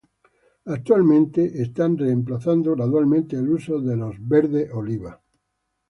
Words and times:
Actualmente 0.65 1.61
están 1.61 1.95
reemplazando 1.95 2.73
gradualmente 2.73 3.35
el 3.35 3.49
uso 3.49 3.79
de 3.79 3.97
los 3.97 4.15
"Verde 4.19 4.67
Oliva". 4.73 5.21